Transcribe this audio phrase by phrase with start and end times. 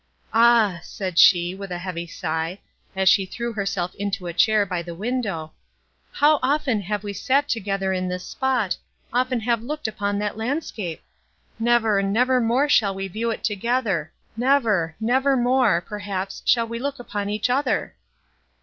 [0.33, 2.59] "Ah!" said she, with a heavy sigh,
[2.95, 5.53] as she threw herself into a chair by the window,
[6.11, 11.03] "how often have we sat together in this spot—often have looked upon that landscape!
[11.59, 17.47] Never, never more shall we view it together—never—never more, perhaps, shall we look upon each
[17.47, 17.95] other!"